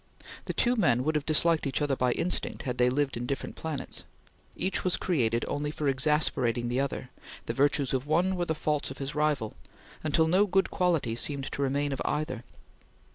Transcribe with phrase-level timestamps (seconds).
[0.45, 3.55] The two men would have disliked each other by instinct had they lived in different
[3.55, 4.03] planets.
[4.55, 7.11] Each was created only for exasperating the other;
[7.45, 9.53] the virtues of one were the faults of his rival,
[10.03, 12.43] until no good quality seemed to remain of either.